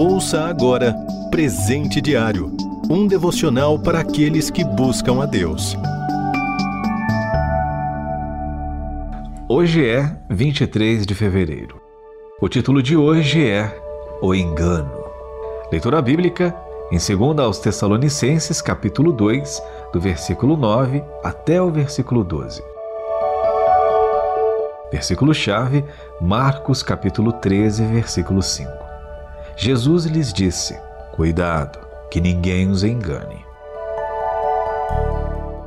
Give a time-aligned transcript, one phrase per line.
[0.00, 0.96] Ouça agora
[1.30, 2.56] Presente Diário
[2.88, 5.76] um devocional para aqueles que buscam a Deus.
[9.46, 11.78] Hoje é 23 de fevereiro.
[12.40, 13.78] O título de hoje é
[14.22, 15.04] O Engano.
[15.70, 16.56] Leitura bíblica
[16.90, 19.62] em 2 aos Tessalonicenses, capítulo 2,
[19.92, 22.62] do versículo 9 até o versículo 12.
[24.90, 25.84] Versículo-chave,
[26.22, 28.89] Marcos capítulo 13, versículo 5.
[29.62, 30.80] Jesus lhes disse:
[31.12, 31.78] Cuidado,
[32.10, 33.44] que ninguém os engane.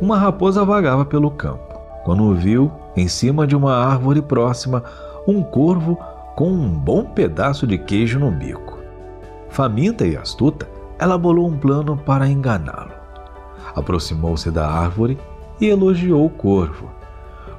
[0.00, 4.82] Uma raposa vagava pelo campo, quando viu, em cima de uma árvore próxima,
[5.24, 5.96] um corvo
[6.34, 8.76] com um bom pedaço de queijo no bico.
[9.50, 10.68] Faminta e astuta,
[10.98, 12.90] ela bolou um plano para enganá-lo.
[13.72, 15.16] Aproximou-se da árvore
[15.60, 16.90] e elogiou o corvo.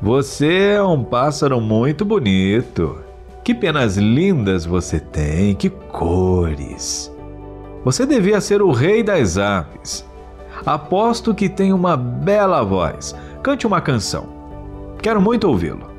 [0.00, 3.03] Você é um pássaro muito bonito.
[3.44, 7.14] Que penas lindas você tem, que cores!
[7.84, 10.08] Você devia ser o rei das aves.
[10.64, 13.14] Aposto que tem uma bela voz.
[13.42, 14.26] Cante uma canção.
[15.02, 15.90] Quero muito ouvi-lo.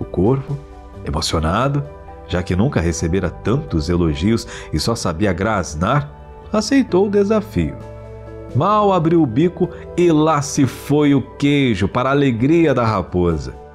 [0.00, 0.58] O corvo,
[1.04, 1.84] emocionado,
[2.26, 6.10] já que nunca recebera tantos elogios e só sabia grasnar,
[6.52, 7.76] aceitou o desafio.
[8.56, 13.65] Mal abriu o bico e lá se foi o queijo para a alegria da raposa.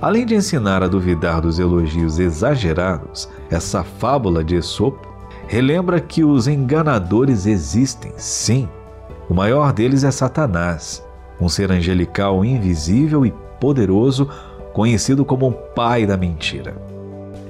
[0.00, 5.08] Além de ensinar a duvidar dos elogios exagerados, essa fábula de Esopo
[5.48, 8.68] relembra que os enganadores existem, sim.
[9.28, 11.04] O maior deles é Satanás,
[11.40, 14.28] um ser angelical invisível e poderoso,
[14.72, 16.76] conhecido como o pai da mentira.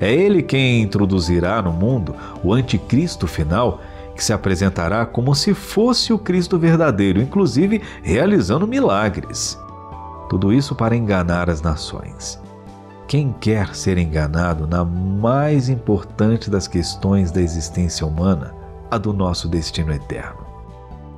[0.01, 3.81] É ele quem introduzirá no mundo o anticristo final
[4.15, 9.59] que se apresentará como se fosse o Cristo verdadeiro, inclusive realizando milagres.
[10.29, 12.41] Tudo isso para enganar as nações.
[13.07, 18.55] Quem quer ser enganado na mais importante das questões da existência humana,
[18.91, 20.47] a do nosso destino eterno?